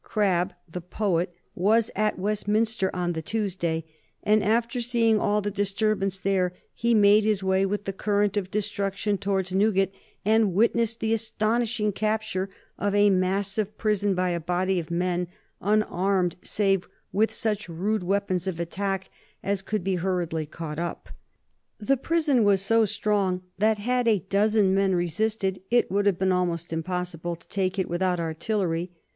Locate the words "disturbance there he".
5.51-6.95